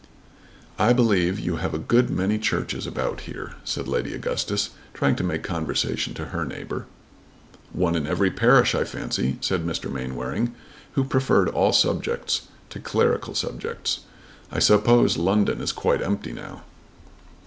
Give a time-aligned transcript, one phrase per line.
[0.79, 5.23] "I believe you have a good many churches about here," said Lady Augustus trying to
[5.23, 6.87] make conversation to her neighbour.
[7.71, 9.91] "One in every parish, I fancy," said Mr.
[9.93, 10.55] Mainwaring,
[10.93, 13.99] who preferred all subjects to clerical subjects.
[14.51, 16.63] "I suppose London is quite empty now."